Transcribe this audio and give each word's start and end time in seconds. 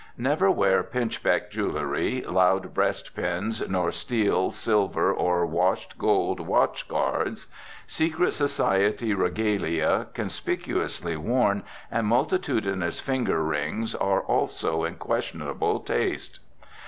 Never 0.17 0.49
wear 0.49 0.81
pinchbeck 0.81 1.51
jewelry, 1.51 2.23
loud 2.23 2.73
breast 2.73 3.15
pins, 3.15 3.61
nor 3.69 3.91
steel, 3.91 4.49
silver 4.49 5.13
or 5.13 5.45
washed 5.45 5.99
gold 5.99 6.39
watch 6.39 6.87
guards. 6.87 7.45
Secret 7.85 8.33
society 8.33 9.13
regalia, 9.13 10.07
conspicuously 10.15 11.17
worn, 11.17 11.61
and 11.91 12.07
multitudinous 12.07 12.99
finger 12.99 13.43
rings 13.43 13.93
are 13.93 14.21
also 14.21 14.85
in 14.85 14.95
questionable 14.95 15.79
taste. 15.81 16.39